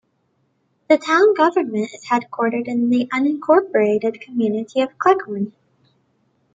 The 0.89 0.97
town 0.97 1.35
government 1.35 1.91
is 1.93 2.05
headquartered 2.07 2.67
in 2.67 2.89
the 2.89 3.05
unincorporated 3.13 4.19
community 4.19 4.81
of 4.81 4.97
Cleghorn. 4.97 5.53